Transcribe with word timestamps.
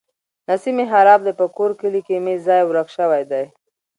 نصیب 0.47 0.73
مې 0.77 0.85
خراب 0.91 1.19
دی. 1.25 1.33
په 1.39 1.45
کور 1.57 1.71
کلي 1.79 2.01
کې 2.07 2.15
مې 2.25 2.35
ځای 2.45 2.61
ورک 2.65 2.87
شوی 2.95 3.23
دی. 3.31 3.43